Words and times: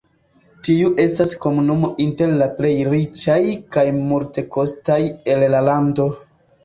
Tiu 0.67 0.87
estas 1.03 1.33
komunumo 1.43 1.91
inter 2.07 2.33
la 2.41 2.47
plej 2.61 2.73
riĉaj 2.93 3.39
kaj 3.77 3.85
multekostaj 4.01 4.99
el 5.35 5.47
la 5.57 5.61
lando. 5.69 6.09